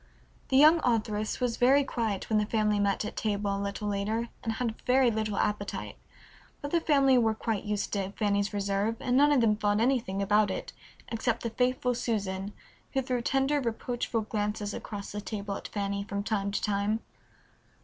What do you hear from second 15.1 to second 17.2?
the table at Fanny from time to time.